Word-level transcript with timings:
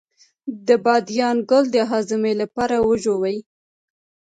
د 0.67 0.69
بادیان 0.85 1.37
ګل 1.49 1.65
د 1.71 1.75
هاضمې 1.91 2.33
لپاره 2.41 2.75
وژويئ 2.89 3.37